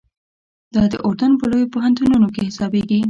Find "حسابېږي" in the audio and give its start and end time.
2.47-2.99